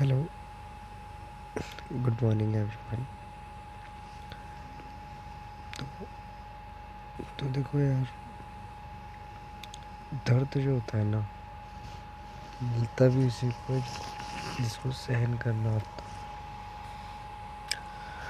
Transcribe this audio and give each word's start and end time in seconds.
hello 0.00 0.16
good 1.92 2.22
morning 2.22 2.56
everyone 2.56 3.06
तो 5.78 5.86
तो 7.38 7.48
देखो 7.48 7.78
यार, 7.80 8.08
दर्द 10.12 10.58
जो 10.58 10.74
होता 10.74 10.98
है 10.98 11.04
ना, 11.04 11.26
मिलता 12.62 13.08
भी 13.08 13.26
उसी 13.26 13.48
को, 13.48 13.78
जिसको 14.60 14.90
सहन 14.90 15.34
करना 15.34 15.70
होता 15.70 16.15